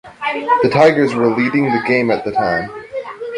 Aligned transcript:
The 0.63 0.69
Tigers 0.73 1.13
were 1.13 1.29
leading 1.29 1.65
the 1.65 1.83
game 1.87 2.09
at 2.09 2.25
the 2.25 2.31
time. 2.31 2.71